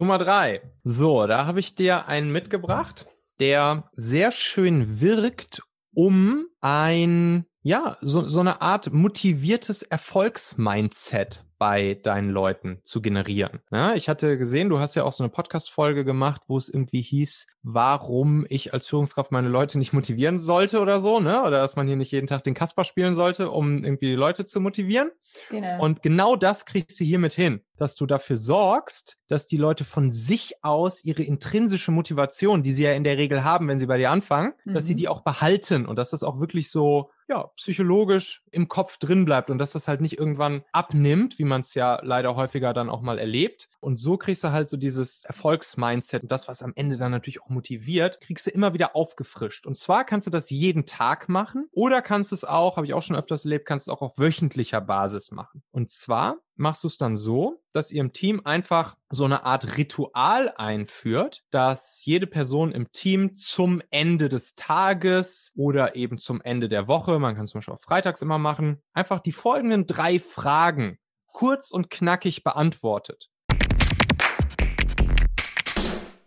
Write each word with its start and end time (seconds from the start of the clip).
Nummer 0.00 0.16
drei. 0.16 0.62
So, 0.82 1.26
da 1.26 1.44
habe 1.44 1.60
ich 1.60 1.74
dir 1.74 2.08
einen 2.08 2.32
mitgebracht, 2.32 3.06
der 3.38 3.90
sehr 3.92 4.32
schön 4.32 5.00
wirkt, 5.00 5.62
um 5.92 6.46
ein, 6.62 7.44
ja, 7.62 7.98
so, 8.00 8.26
so 8.26 8.40
eine 8.40 8.62
Art 8.62 8.94
motiviertes 8.94 9.82
Erfolgsmindset 9.82 11.44
bei 11.60 11.92
deinen 11.92 12.30
Leuten 12.30 12.80
zu 12.84 13.02
generieren. 13.02 13.60
Ja, 13.70 13.92
ich 13.92 14.08
hatte 14.08 14.38
gesehen, 14.38 14.70
du 14.70 14.78
hast 14.78 14.94
ja 14.94 15.04
auch 15.04 15.12
so 15.12 15.22
eine 15.22 15.30
Podcast-Folge 15.30 16.06
gemacht, 16.06 16.40
wo 16.46 16.56
es 16.56 16.70
irgendwie 16.70 17.02
hieß, 17.02 17.48
warum 17.62 18.46
ich 18.48 18.72
als 18.72 18.86
Führungskraft 18.86 19.30
meine 19.30 19.50
Leute 19.50 19.78
nicht 19.78 19.92
motivieren 19.92 20.38
sollte 20.38 20.80
oder 20.80 21.02
so, 21.02 21.20
ne? 21.20 21.42
Oder 21.42 21.60
dass 21.60 21.76
man 21.76 21.86
hier 21.86 21.96
nicht 21.96 22.12
jeden 22.12 22.26
Tag 22.26 22.44
den 22.44 22.54
Kasper 22.54 22.84
spielen 22.84 23.14
sollte, 23.14 23.50
um 23.50 23.84
irgendwie 23.84 24.06
die 24.06 24.14
Leute 24.14 24.46
zu 24.46 24.58
motivieren. 24.58 25.10
Genau. 25.50 25.84
Und 25.84 26.00
genau 26.02 26.34
das 26.34 26.64
kriegst 26.64 26.98
du 26.98 27.04
hiermit 27.04 27.34
hin, 27.34 27.60
dass 27.80 27.94
du 27.94 28.06
dafür 28.06 28.36
sorgst, 28.36 29.18
dass 29.28 29.46
die 29.46 29.56
Leute 29.56 29.84
von 29.84 30.10
sich 30.10 30.54
aus 30.62 31.02
ihre 31.04 31.22
intrinsische 31.22 31.92
Motivation, 31.92 32.62
die 32.62 32.72
sie 32.72 32.82
ja 32.82 32.92
in 32.92 33.04
der 33.04 33.16
Regel 33.16 33.42
haben, 33.42 33.68
wenn 33.68 33.78
sie 33.78 33.86
bei 33.86 33.96
dir 33.96 34.10
anfangen, 34.10 34.52
mhm. 34.64 34.74
dass 34.74 34.86
sie 34.86 34.92
mhm. 34.92 34.98
die 34.98 35.08
auch 35.08 35.22
behalten 35.22 35.86
und 35.86 35.96
dass 35.96 36.10
das 36.10 36.22
auch 36.22 36.40
wirklich 36.40 36.70
so 36.70 37.10
ja, 37.30 37.44
psychologisch 37.56 38.42
im 38.50 38.66
Kopf 38.66 38.98
drin 38.98 39.24
bleibt 39.24 39.50
und 39.50 39.58
dass 39.58 39.70
das 39.70 39.86
halt 39.86 40.00
nicht 40.00 40.18
irgendwann 40.18 40.64
abnimmt, 40.72 41.38
wie 41.38 41.44
man 41.44 41.60
es 41.60 41.74
ja 41.74 42.00
leider 42.02 42.34
häufiger 42.34 42.74
dann 42.74 42.90
auch 42.90 43.02
mal 43.02 43.20
erlebt. 43.20 43.68
Und 43.78 43.98
so 43.98 44.16
kriegst 44.16 44.42
du 44.42 44.50
halt 44.50 44.68
so 44.68 44.76
dieses 44.76 45.24
Erfolgsmindset 45.24 46.24
und 46.24 46.32
das, 46.32 46.48
was 46.48 46.60
am 46.60 46.72
Ende 46.74 46.98
dann 46.98 47.12
natürlich 47.12 47.40
auch 47.40 47.48
motiviert, 47.48 48.20
kriegst 48.20 48.48
du 48.48 48.50
immer 48.50 48.74
wieder 48.74 48.96
aufgefrischt. 48.96 49.66
Und 49.66 49.76
zwar 49.76 50.04
kannst 50.04 50.26
du 50.26 50.30
das 50.32 50.50
jeden 50.50 50.86
Tag 50.86 51.28
machen 51.28 51.68
oder 51.70 52.02
kannst 52.02 52.32
es 52.32 52.44
auch, 52.44 52.76
habe 52.76 52.86
ich 52.86 52.94
auch 52.94 53.02
schon 53.02 53.16
öfters 53.16 53.44
erlebt, 53.44 53.64
kannst 53.64 53.86
du 53.86 53.92
es 53.92 53.96
auch 53.96 54.02
auf 54.02 54.18
wöchentlicher 54.18 54.80
Basis 54.80 55.30
machen. 55.30 55.62
Und 55.70 55.90
zwar 55.90 56.38
machst 56.60 56.84
du 56.84 56.88
es 56.88 56.98
dann 56.98 57.16
so, 57.16 57.62
dass 57.72 57.90
ihr 57.90 58.02
im 58.02 58.12
Team 58.12 58.42
einfach 58.44 58.96
so 59.08 59.24
eine 59.24 59.44
Art 59.44 59.78
Ritual 59.78 60.52
einführt, 60.56 61.42
dass 61.50 62.04
jede 62.04 62.26
Person 62.26 62.70
im 62.70 62.92
Team 62.92 63.34
zum 63.34 63.82
Ende 63.90 64.28
des 64.28 64.54
Tages 64.54 65.52
oder 65.56 65.96
eben 65.96 66.18
zum 66.18 66.40
Ende 66.42 66.68
der 66.68 66.86
Woche, 66.86 67.18
man 67.18 67.34
kann 67.34 67.44
es 67.44 67.52
zum 67.52 67.60
Beispiel 67.60 67.74
auch 67.74 67.80
freitags 67.80 68.20
immer 68.20 68.38
machen, 68.38 68.82
einfach 68.92 69.20
die 69.20 69.32
folgenden 69.32 69.86
drei 69.86 70.20
Fragen 70.20 70.98
kurz 71.32 71.70
und 71.70 71.88
knackig 71.88 72.44
beantwortet. 72.44 73.30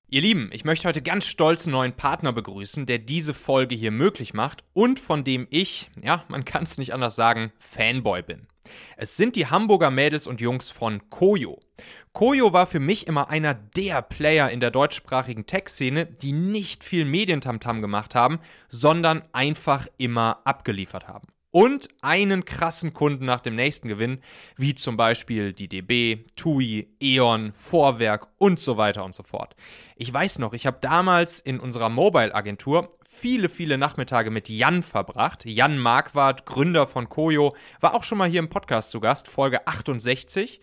Ihr 0.08 0.22
Lieben, 0.22 0.50
ich 0.52 0.64
möchte 0.64 0.88
heute 0.88 1.02
ganz 1.02 1.26
stolz 1.26 1.66
einen 1.66 1.74
neuen 1.74 1.94
Partner 1.94 2.34
begrüßen, 2.34 2.86
der 2.86 3.00
diese 3.00 3.34
Folge 3.34 3.76
hier 3.76 3.92
möglich 3.92 4.34
macht 4.34 4.64
und 4.74 5.00
von 5.00 5.24
dem 5.24 5.48
ich, 5.50 5.92
ja, 6.02 6.24
man 6.28 6.46
kann 6.46 6.64
es 6.64 6.78
nicht 6.78 6.94
anders 6.94 7.16
sagen, 7.16 7.52
Fanboy 7.60 8.22
bin. 8.22 8.48
Es 8.98 9.18
sind 9.18 9.36
die 9.36 9.48
Hamburger 9.48 9.92
Mädels 9.92 10.28
und 10.28 10.42
Jungs 10.42 10.70
von 10.70 11.10
Koyo. 11.10 11.60
Koyo 12.14 12.54
war 12.54 12.68
für 12.68 12.80
mich 12.80 13.08
immer 13.08 13.30
einer 13.30 13.54
der 13.54 14.02
Player 14.02 14.50
in 14.50 14.60
der 14.60 14.72
deutschsprachigen 14.72 15.46
Tech-Szene, 15.46 16.06
die 16.06 16.32
nicht 16.32 16.84
viel 16.84 17.06
Medientamtam 17.06 17.82
gemacht 17.82 18.16
haben, 18.16 18.40
sondern 18.68 19.24
einfach 19.32 19.88
immer 19.98 20.42
abgeliefert 20.46 21.08
haben 21.08 21.28
und 21.54 21.88
einen 22.02 22.46
krassen 22.46 22.94
Kunden 22.94 23.26
nach 23.26 23.40
dem 23.40 23.56
nächsten 23.56 23.88
gewinnen, 23.88 24.22
wie 24.58 24.74
zum 24.74 24.98
Beispiel 24.98 25.54
die 25.54 25.68
DB, 25.68 26.26
TUI, 26.36 26.90
E.ON, 27.00 27.54
Vorwerk 27.54 28.28
und 28.40 28.60
so 28.60 28.76
weiter 28.78 29.06
und 29.06 29.14
so 29.14 29.22
fort. 29.22 29.56
Ich 29.96 30.12
weiß 30.12 30.40
noch, 30.40 30.54
ich 30.54 30.66
habe 30.66 30.80
damals 30.82 31.40
in 31.40 31.60
unserer 31.60 31.90
Mobile-Agentur 31.90 32.90
viele, 33.08 33.50
viele 33.50 33.78
Nachmittage 33.78 34.32
mit 34.32 34.50
Jan 34.50 34.82
verbracht. 34.82 35.46
Jan 35.46 35.78
Marquardt, 35.78 36.48
Gründer 36.48 36.88
von 36.88 37.08
Koyo, 37.08 37.56
war 37.80 37.94
auch 37.94 38.04
schon 38.04 38.18
mal 38.18 38.28
hier 38.28 38.40
im 38.40 38.50
Podcast 38.50 38.90
zu 38.90 39.00
Gast, 39.00 39.28
Folge 39.28 39.68
68 39.68 40.60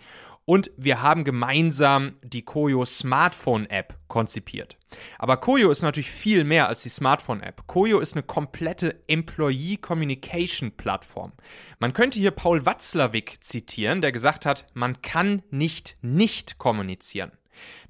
und 0.51 0.73
wir 0.77 1.01
haben 1.01 1.23
gemeinsam 1.23 2.17
die 2.25 2.43
Koyo 2.43 2.85
Smartphone 2.85 3.71
App 3.71 3.95
konzipiert. 4.09 4.79
Aber 5.17 5.37
Koyo 5.37 5.71
ist 5.71 5.83
natürlich 5.83 6.11
viel 6.11 6.43
mehr 6.43 6.67
als 6.67 6.83
die 6.83 6.89
Smartphone 6.89 7.41
App. 7.41 7.69
Koyo 7.69 8.01
ist 8.01 8.15
eine 8.15 8.25
komplette 8.25 9.01
Employee 9.07 9.77
Communication 9.77 10.73
Plattform. 10.73 11.35
Man 11.79 11.93
könnte 11.93 12.19
hier 12.19 12.33
Paul 12.33 12.67
Watzlawick 12.67 13.45
zitieren, 13.45 14.01
der 14.01 14.11
gesagt 14.11 14.45
hat, 14.45 14.67
man 14.75 15.01
kann 15.03 15.43
nicht 15.51 15.97
nicht 16.03 16.59
kommunizieren. 16.59 17.31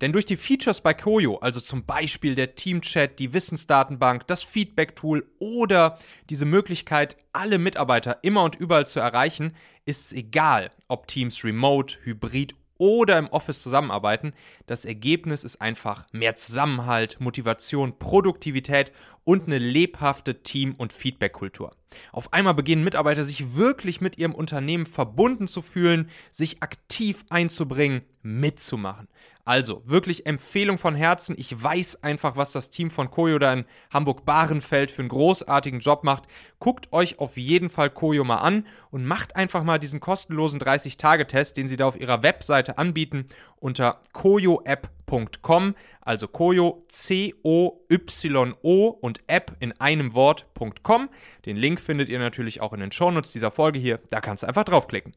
Denn 0.01 0.13
durch 0.13 0.27
die 0.27 0.37
Features 0.37 0.81
bei 0.81 0.95
Koyo, 0.95 1.39
also 1.39 1.61
zum 1.61 1.85
Beispiel 1.85 2.35
der 2.35 2.55
Teamchat, 2.55 3.19
die 3.19 3.33
Wissensdatenbank, 3.33 4.27
das 4.27 4.43
Feedback-Tool 4.43 5.27
oder 5.39 5.99
diese 6.29 6.45
Möglichkeit, 6.45 7.17
alle 7.33 7.59
Mitarbeiter 7.59 8.19
immer 8.23 8.43
und 8.43 8.57
überall 8.57 8.87
zu 8.87 9.01
erreichen, 9.01 9.55
ist 9.85 10.07
es 10.07 10.13
egal, 10.13 10.71
ob 10.89 11.07
Teams 11.09 11.45
remote, 11.45 11.99
hybrid 12.03 12.55
oder 12.81 13.19
im 13.19 13.29
Office 13.29 13.63
zusammenarbeiten. 13.63 14.33
Das 14.67 14.85
Ergebnis 14.87 15.45
ist 15.45 15.61
einfach 15.61 16.07
mehr 16.13 16.35
Zusammenhalt, 16.35 17.21
Motivation, 17.21 17.99
Produktivität 17.99 18.91
und 19.25 19.47
eine 19.47 19.59
lebhafte 19.59 20.43
Team- 20.43 20.75
und 20.77 20.93
Feedback-Kultur. 20.93 21.73
Auf 22.13 22.33
einmal 22.33 22.55
beginnen 22.55 22.85
Mitarbeiter 22.85 23.25
sich 23.25 23.57
wirklich 23.57 24.01
mit 24.01 24.19
ihrem 24.19 24.35
Unternehmen 24.35 24.87
verbunden 24.87 25.49
zu 25.49 25.61
fühlen, 25.61 26.09
sich 26.31 26.63
aktiv 26.63 27.25
einzubringen, 27.31 28.03
mitzumachen. 28.23 29.09
Also 29.45 29.83
wirklich 29.85 30.27
Empfehlung 30.27 30.79
von 30.79 30.95
Herzen. 30.95 31.35
Ich 31.37 31.61
weiß 31.61 32.05
einfach, 32.05 32.37
was 32.37 32.53
das 32.53 32.71
Team 32.71 32.91
von 32.91 33.11
Koyo 33.11 33.39
da 33.39 33.53
in 33.53 33.65
Hamburg-Bahrenfeld 33.93 34.91
für 34.91 35.03
einen 35.03 35.09
großartigen 35.09 35.81
Job 35.81 36.05
macht. 36.05 36.25
Guckt 36.61 36.93
euch 36.93 37.19
auf 37.19 37.37
jeden 37.37 37.71
Fall 37.71 37.91
Koyo 37.91 38.23
mal 38.23 38.37
an 38.37 38.67
und 38.91 39.05
macht 39.05 39.35
einfach 39.35 39.65
mal 39.65 39.79
diesen 39.79 39.99
kostenlosen 39.99 40.61
30-Tage-Test, 40.61 41.57
den 41.57 41.67
sie 41.67 41.77
da 41.77 41.87
auf 41.87 41.99
ihrer 41.99 42.23
Webseite 42.23 42.79
anbieten, 42.79 43.27
unter 43.57 44.01
koyoapp.com. 44.13 45.00
Also 46.01 46.29
Koyo, 46.29 46.85
C-O-Y-O 46.89 48.89
und 48.89 49.21
App 49.27 49.57
in 49.61 49.73
einem 49.81 50.15
Wort.com. 50.15 51.09
Den 51.47 51.57
Link 51.57 51.81
findet 51.81 52.09
ihr 52.09 52.19
natürlich 52.19 52.61
auch 52.61 52.73
in 52.73 52.81
den 52.81 52.93
Shownotes 52.93 53.33
dieser 53.33 53.51
Folge 53.51 53.79
hier. 53.79 54.01
Da 54.11 54.21
kannst 54.21 54.43
du 54.43 54.47
einfach 54.47 54.65
draufklicken. 54.65 55.15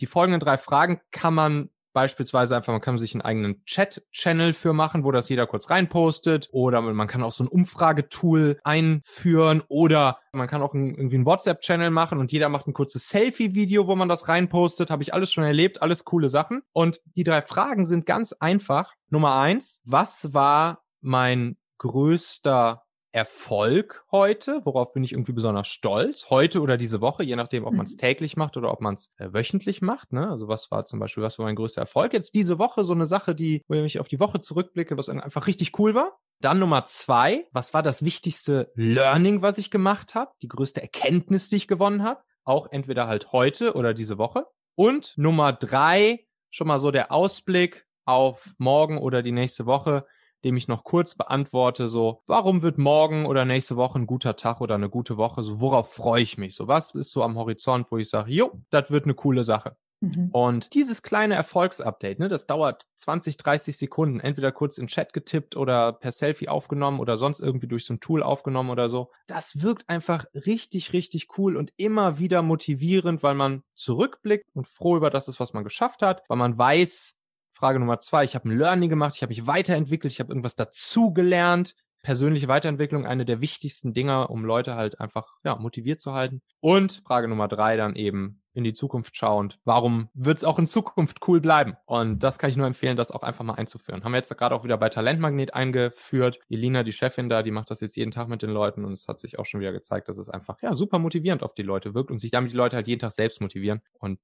Die 0.00 0.06
folgenden 0.06 0.40
drei 0.40 0.56
Fragen 0.56 1.00
kann 1.10 1.34
man 1.34 1.68
beispielsweise 1.92 2.56
einfach, 2.56 2.72
man 2.72 2.80
kann 2.80 2.98
sich 2.98 3.14
einen 3.14 3.22
eigenen 3.22 3.64
Chat-Channel 3.64 4.52
für 4.52 4.72
machen, 4.72 5.04
wo 5.04 5.12
das 5.12 5.28
jeder 5.28 5.46
kurz 5.46 5.70
reinpostet 5.70 6.48
oder 6.52 6.80
man 6.80 7.08
kann 7.08 7.22
auch 7.22 7.32
so 7.32 7.44
ein 7.44 7.48
Umfragetool 7.48 8.58
einführen 8.64 9.62
oder 9.68 10.18
man 10.32 10.48
kann 10.48 10.62
auch 10.62 10.74
ein, 10.74 10.94
irgendwie 10.94 11.16
einen 11.16 11.26
WhatsApp-Channel 11.26 11.90
machen 11.90 12.18
und 12.18 12.32
jeder 12.32 12.48
macht 12.48 12.66
ein 12.66 12.72
kurzes 12.72 13.08
Selfie-Video, 13.08 13.86
wo 13.86 13.96
man 13.96 14.08
das 14.08 14.28
reinpostet. 14.28 14.90
Habe 14.90 15.02
ich 15.02 15.14
alles 15.14 15.32
schon 15.32 15.44
erlebt, 15.44 15.82
alles 15.82 16.04
coole 16.04 16.28
Sachen. 16.28 16.62
Und 16.72 17.00
die 17.16 17.24
drei 17.24 17.42
Fragen 17.42 17.84
sind 17.84 18.06
ganz 18.06 18.32
einfach. 18.32 18.94
Nummer 19.08 19.36
eins, 19.36 19.82
was 19.84 20.32
war 20.32 20.82
mein 21.00 21.56
größter 21.78 22.82
Erfolg 23.12 24.04
heute, 24.12 24.60
worauf 24.64 24.92
bin 24.92 25.02
ich 25.02 25.12
irgendwie 25.12 25.32
besonders 25.32 25.68
stolz, 25.68 26.30
heute 26.30 26.60
oder 26.60 26.76
diese 26.76 27.00
Woche, 27.00 27.24
je 27.24 27.34
nachdem, 27.34 27.64
ob 27.64 27.74
man 27.74 27.86
es 27.86 27.94
mhm. 27.94 27.98
täglich 27.98 28.36
macht 28.36 28.56
oder 28.56 28.70
ob 28.72 28.80
man 28.80 28.94
es 28.94 29.12
äh, 29.18 29.32
wöchentlich 29.32 29.82
macht. 29.82 30.12
Ne? 30.12 30.28
Also 30.28 30.48
was 30.48 30.70
war 30.70 30.84
zum 30.84 31.00
Beispiel, 31.00 31.22
was 31.22 31.38
war 31.38 31.46
mein 31.46 31.56
größter 31.56 31.80
Erfolg? 31.80 32.12
Jetzt 32.12 32.34
diese 32.34 32.58
Woche 32.58 32.84
so 32.84 32.92
eine 32.92 33.06
Sache, 33.06 33.34
die, 33.34 33.64
wo 33.68 33.74
ich 33.74 33.98
auf 33.98 34.08
die 34.08 34.20
Woche 34.20 34.40
zurückblicke, 34.40 34.96
was 34.96 35.08
einfach 35.08 35.46
richtig 35.46 35.78
cool 35.78 35.94
war. 35.94 36.18
Dann 36.40 36.58
Nummer 36.58 36.86
zwei, 36.86 37.46
was 37.52 37.74
war 37.74 37.82
das 37.82 38.04
wichtigste 38.04 38.70
Learning, 38.74 39.42
was 39.42 39.58
ich 39.58 39.70
gemacht 39.70 40.14
habe? 40.14 40.30
Die 40.42 40.48
größte 40.48 40.80
Erkenntnis, 40.80 41.48
die 41.48 41.56
ich 41.56 41.68
gewonnen 41.68 42.02
habe? 42.02 42.22
Auch 42.44 42.68
entweder 42.70 43.08
halt 43.08 43.32
heute 43.32 43.74
oder 43.74 43.92
diese 43.92 44.18
Woche. 44.18 44.46
Und 44.74 45.14
Nummer 45.16 45.52
drei, 45.52 46.26
schon 46.48 46.68
mal 46.68 46.78
so 46.78 46.90
der 46.90 47.12
Ausblick 47.12 47.86
auf 48.04 48.54
morgen 48.58 48.98
oder 48.98 49.22
die 49.22 49.32
nächste 49.32 49.66
Woche 49.66 50.06
dem 50.44 50.56
ich 50.56 50.68
noch 50.68 50.84
kurz 50.84 51.14
beantworte, 51.14 51.88
so, 51.88 52.22
warum 52.26 52.62
wird 52.62 52.78
morgen 52.78 53.26
oder 53.26 53.44
nächste 53.44 53.76
Woche 53.76 53.98
ein 53.98 54.06
guter 54.06 54.36
Tag 54.36 54.60
oder 54.60 54.74
eine 54.74 54.90
gute 54.90 55.16
Woche? 55.16 55.42
So, 55.42 55.60
worauf 55.60 55.92
freue 55.92 56.22
ich 56.22 56.38
mich? 56.38 56.54
So, 56.54 56.68
was 56.68 56.94
ist 56.94 57.12
so 57.12 57.22
am 57.22 57.36
Horizont, 57.36 57.90
wo 57.90 57.98
ich 57.98 58.08
sage, 58.08 58.32
jo, 58.32 58.62
das 58.70 58.90
wird 58.90 59.04
eine 59.04 59.14
coole 59.14 59.44
Sache. 59.44 59.76
Mhm. 60.00 60.30
Und 60.32 60.72
dieses 60.74 61.02
kleine 61.02 61.34
Erfolgsupdate, 61.34 62.18
ne, 62.18 62.28
das 62.28 62.46
dauert 62.46 62.86
20, 62.96 63.36
30 63.36 63.76
Sekunden, 63.76 64.20
entweder 64.20 64.50
kurz 64.50 64.78
in 64.78 64.86
Chat 64.86 65.12
getippt 65.12 65.56
oder 65.56 65.92
per 65.92 66.10
Selfie 66.10 66.48
aufgenommen 66.48 67.00
oder 67.00 67.18
sonst 67.18 67.40
irgendwie 67.40 67.66
durch 67.66 67.84
so 67.84 67.94
ein 67.94 68.00
Tool 68.00 68.22
aufgenommen 68.22 68.70
oder 68.70 68.88
so. 68.88 69.10
Das 69.26 69.62
wirkt 69.62 69.88
einfach 69.88 70.24
richtig, 70.34 70.94
richtig 70.94 71.28
cool 71.36 71.56
und 71.56 71.72
immer 71.76 72.18
wieder 72.18 72.40
motivierend, 72.40 73.22
weil 73.22 73.34
man 73.34 73.62
zurückblickt 73.74 74.48
und 74.54 74.66
froh 74.66 74.96
über 74.96 75.10
das 75.10 75.28
ist, 75.28 75.38
was 75.38 75.52
man 75.52 75.64
geschafft 75.64 76.00
hat, 76.00 76.22
weil 76.28 76.38
man 76.38 76.56
weiß, 76.56 77.19
Frage 77.60 77.78
Nummer 77.78 77.98
zwei, 77.98 78.24
ich 78.24 78.34
habe 78.34 78.48
ein 78.48 78.56
Learning 78.56 78.88
gemacht, 78.88 79.16
ich 79.16 79.22
habe 79.22 79.30
mich 79.30 79.46
weiterentwickelt, 79.46 80.10
ich 80.10 80.18
habe 80.18 80.30
irgendwas 80.32 80.56
dazugelernt. 80.56 81.74
Persönliche 82.02 82.48
Weiterentwicklung, 82.48 83.04
eine 83.04 83.26
der 83.26 83.42
wichtigsten 83.42 83.92
Dinge, 83.92 84.28
um 84.28 84.46
Leute 84.46 84.76
halt 84.76 84.98
einfach 84.98 85.34
ja, 85.44 85.56
motiviert 85.56 86.00
zu 86.00 86.14
halten. 86.14 86.40
Und 86.60 87.02
Frage 87.04 87.28
Nummer 87.28 87.48
drei 87.48 87.76
dann 87.76 87.96
eben 87.96 88.40
in 88.54 88.64
die 88.64 88.72
Zukunft 88.72 89.14
schauend. 89.14 89.58
Warum 89.64 90.08
wird 90.14 90.38
es 90.38 90.44
auch 90.44 90.58
in 90.58 90.66
Zukunft 90.66 91.18
cool 91.28 91.42
bleiben? 91.42 91.76
Und 91.84 92.20
das 92.20 92.38
kann 92.38 92.48
ich 92.48 92.56
nur 92.56 92.66
empfehlen, 92.66 92.96
das 92.96 93.10
auch 93.10 93.22
einfach 93.22 93.44
mal 93.44 93.56
einzuführen. 93.56 94.04
Haben 94.04 94.12
wir 94.12 94.16
jetzt 94.16 94.34
gerade 94.34 94.54
auch 94.54 94.64
wieder 94.64 94.78
bei 94.78 94.88
Talentmagnet 94.88 95.52
eingeführt. 95.52 96.38
Elina, 96.48 96.82
die 96.82 96.94
Chefin 96.94 97.28
da, 97.28 97.42
die 97.42 97.50
macht 97.50 97.70
das 97.70 97.82
jetzt 97.82 97.94
jeden 97.94 98.10
Tag 98.10 98.28
mit 98.28 98.40
den 98.40 98.50
Leuten 98.50 98.86
und 98.86 98.92
es 98.92 99.06
hat 99.06 99.20
sich 99.20 99.38
auch 99.38 99.44
schon 99.44 99.60
wieder 99.60 99.72
gezeigt, 99.72 100.08
dass 100.08 100.16
es 100.16 100.30
einfach 100.30 100.62
ja 100.62 100.74
super 100.74 100.98
motivierend 100.98 101.42
auf 101.42 101.54
die 101.54 101.62
Leute 101.62 101.92
wirkt 101.92 102.10
und 102.10 102.16
sich 102.16 102.30
damit 102.30 102.52
die 102.52 102.56
Leute 102.56 102.76
halt 102.76 102.88
jeden 102.88 103.00
Tag 103.00 103.12
selbst 103.12 103.42
motivieren. 103.42 103.82
Und 103.98 104.18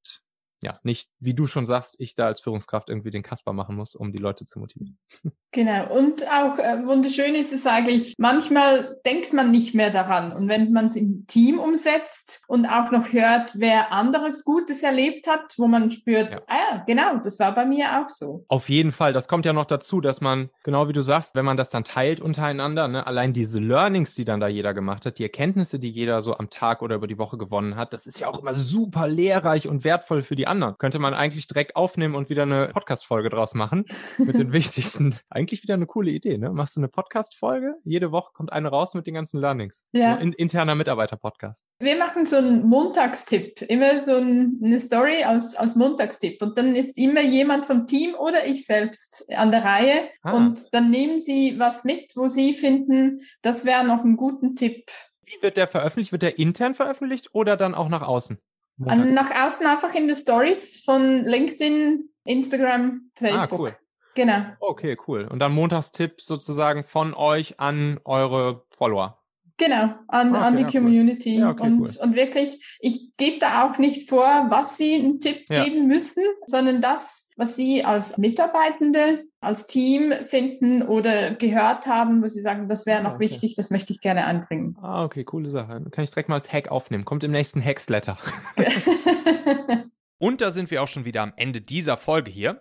ja, 0.62 0.80
nicht, 0.82 1.10
wie 1.20 1.34
du 1.34 1.46
schon 1.46 1.66
sagst, 1.66 1.96
ich 1.98 2.14
da 2.14 2.26
als 2.26 2.40
Führungskraft 2.40 2.88
irgendwie 2.88 3.10
den 3.10 3.22
Kasper 3.22 3.52
machen 3.52 3.76
muss, 3.76 3.94
um 3.94 4.12
die 4.12 4.18
Leute 4.18 4.46
zu 4.46 4.58
motivieren. 4.58 4.98
Genau. 5.52 5.90
Und 5.96 6.22
auch 6.28 6.58
äh, 6.58 6.84
wunderschön 6.84 7.34
ist 7.34 7.50
es 7.50 7.66
eigentlich, 7.66 8.14
manchmal 8.18 8.98
denkt 9.06 9.32
man 9.32 9.50
nicht 9.50 9.74
mehr 9.74 9.88
daran. 9.88 10.32
Und 10.32 10.50
wenn 10.50 10.70
man 10.70 10.84
es 10.86 10.96
im 10.96 11.26
Team 11.26 11.58
umsetzt 11.58 12.44
und 12.46 12.66
auch 12.66 12.90
noch 12.90 13.10
hört, 13.14 13.52
wer 13.54 13.90
anderes 13.90 14.44
Gutes 14.44 14.82
erlebt 14.82 15.26
hat, 15.26 15.54
wo 15.56 15.66
man 15.66 15.90
spürt, 15.90 16.34
ja. 16.34 16.40
ah 16.48 16.56
ja, 16.72 16.84
genau, 16.86 17.16
das 17.22 17.38
war 17.38 17.54
bei 17.54 17.64
mir 17.64 17.86
auch 17.98 18.10
so. 18.10 18.44
Auf 18.48 18.68
jeden 18.68 18.92
Fall. 18.92 19.14
Das 19.14 19.28
kommt 19.28 19.46
ja 19.46 19.54
noch 19.54 19.64
dazu, 19.64 20.02
dass 20.02 20.20
man, 20.20 20.50
genau 20.62 20.88
wie 20.88 20.92
du 20.92 21.00
sagst, 21.00 21.34
wenn 21.34 21.46
man 21.46 21.56
das 21.56 21.70
dann 21.70 21.84
teilt 21.84 22.20
untereinander, 22.20 22.86
ne, 22.86 23.06
allein 23.06 23.32
diese 23.32 23.58
Learnings, 23.58 24.14
die 24.14 24.26
dann 24.26 24.40
da 24.40 24.48
jeder 24.48 24.74
gemacht 24.74 25.06
hat, 25.06 25.18
die 25.18 25.22
Erkenntnisse, 25.22 25.78
die 25.78 25.88
jeder 25.88 26.20
so 26.20 26.36
am 26.36 26.50
Tag 26.50 26.82
oder 26.82 26.96
über 26.96 27.06
die 27.06 27.16
Woche 27.16 27.38
gewonnen 27.38 27.76
hat, 27.76 27.94
das 27.94 28.06
ist 28.06 28.20
ja 28.20 28.28
auch 28.28 28.42
immer 28.42 28.52
super 28.52 29.08
lehrreich 29.08 29.68
und 29.68 29.84
wertvoll 29.84 30.20
für 30.20 30.36
die 30.36 30.45
anderen. 30.46 30.76
Könnte 30.78 30.98
man 30.98 31.14
eigentlich 31.14 31.46
direkt 31.46 31.76
aufnehmen 31.76 32.14
und 32.14 32.28
wieder 32.28 32.42
eine 32.42 32.68
Podcast-Folge 32.68 33.28
draus 33.28 33.54
machen 33.54 33.84
mit 34.18 34.38
den 34.38 34.52
wichtigsten 34.52 35.16
eigentlich 35.28 35.62
wieder 35.62 35.74
eine 35.74 35.86
coole 35.86 36.10
Idee, 36.10 36.38
ne? 36.38 36.50
Machst 36.50 36.76
du 36.76 36.80
eine 36.80 36.88
Podcast-Folge? 36.88 37.76
Jede 37.84 38.12
Woche 38.12 38.32
kommt 38.32 38.52
eine 38.52 38.68
raus 38.68 38.94
mit 38.94 39.06
den 39.06 39.14
ganzen 39.14 39.40
Learnings. 39.40 39.84
Ja. 39.92 40.14
In, 40.16 40.32
interner 40.32 40.74
Mitarbeiter-Podcast. 40.74 41.64
Wir 41.78 41.96
machen 41.96 42.26
so 42.26 42.36
einen 42.36 42.66
Montagstipp. 42.66 43.62
Immer 43.62 44.00
so 44.00 44.16
ein, 44.16 44.60
eine 44.62 44.78
Story 44.78 45.24
als, 45.24 45.56
als 45.56 45.76
Montagstipp. 45.76 46.40
Und 46.42 46.58
dann 46.58 46.74
ist 46.74 46.98
immer 46.98 47.22
jemand 47.22 47.66
vom 47.66 47.86
Team 47.86 48.14
oder 48.14 48.46
ich 48.46 48.66
selbst 48.66 49.32
an 49.34 49.50
der 49.50 49.64
Reihe. 49.64 50.08
Ah. 50.22 50.32
Und 50.32 50.72
dann 50.72 50.90
nehmen 50.90 51.20
sie 51.20 51.58
was 51.58 51.84
mit, 51.84 52.12
wo 52.16 52.28
sie 52.28 52.54
finden, 52.54 53.20
das 53.42 53.64
wäre 53.64 53.84
noch 53.84 54.04
ein 54.04 54.16
guter 54.16 54.54
Tipp. 54.54 54.90
Wie 55.26 55.42
wird 55.42 55.56
der 55.56 55.66
veröffentlicht? 55.66 56.12
Wird 56.12 56.22
der 56.22 56.38
intern 56.38 56.74
veröffentlicht 56.74 57.30
oder 57.32 57.56
dann 57.56 57.74
auch 57.74 57.88
nach 57.88 58.02
außen? 58.02 58.38
Nach 58.78 59.30
außen 59.46 59.66
einfach 59.66 59.94
in 59.94 60.06
den 60.06 60.16
Stories 60.16 60.82
von 60.84 61.24
LinkedIn, 61.24 62.10
Instagram, 62.24 63.10
Facebook. 63.14 63.52
Ah, 63.52 63.62
cool. 63.62 63.76
Genau. 64.14 64.44
Okay, 64.60 64.96
cool. 65.06 65.26
Und 65.30 65.38
dann 65.38 65.52
Montagstipp 65.52 66.20
sozusagen 66.20 66.84
von 66.84 67.14
euch 67.14 67.60
an 67.60 68.00
eure 68.04 68.64
Follower. 68.70 69.22
Genau, 69.58 69.94
an, 70.08 70.34
okay, 70.34 70.44
an 70.44 70.56
die 70.56 70.62
ja, 70.62 70.68
Community. 70.68 71.34
Cool. 71.36 71.40
Ja, 71.40 71.50
okay, 71.50 71.62
und, 71.62 71.80
cool. 71.80 71.88
und 72.02 72.14
wirklich, 72.14 72.76
ich 72.80 73.16
gebe 73.16 73.38
da 73.38 73.64
auch 73.64 73.78
nicht 73.78 74.08
vor, 74.08 74.46
was 74.50 74.76
Sie 74.76 74.94
einen 74.96 75.18
Tipp 75.18 75.46
ja. 75.48 75.64
geben 75.64 75.86
müssen, 75.86 76.22
sondern 76.44 76.82
das, 76.82 77.30
was 77.36 77.56
Sie 77.56 77.82
als 77.82 78.18
Mitarbeitende, 78.18 79.24
als 79.40 79.66
Team 79.66 80.12
finden 80.26 80.82
oder 80.82 81.30
gehört 81.30 81.86
haben, 81.86 82.22
wo 82.22 82.28
Sie 82.28 82.40
sagen, 82.40 82.68
das 82.68 82.84
wäre 82.84 83.02
noch 83.02 83.14
okay. 83.14 83.20
wichtig, 83.20 83.54
das 83.54 83.70
möchte 83.70 83.94
ich 83.94 84.00
gerne 84.00 84.26
anbringen. 84.26 84.76
Ah, 84.82 85.04
okay, 85.04 85.24
coole 85.24 85.50
Sache. 85.50 85.68
Dann 85.68 85.90
kann 85.90 86.04
ich 86.04 86.10
direkt 86.10 86.28
mal 86.28 86.34
als 86.34 86.52
Hack 86.52 86.68
aufnehmen. 86.70 87.06
Kommt 87.06 87.24
im 87.24 87.32
nächsten 87.32 87.64
Hacksletter. 87.64 88.18
und 90.18 90.42
da 90.42 90.50
sind 90.50 90.70
wir 90.70 90.82
auch 90.82 90.88
schon 90.88 91.06
wieder 91.06 91.22
am 91.22 91.32
Ende 91.36 91.62
dieser 91.62 91.96
Folge 91.96 92.30
hier. 92.30 92.60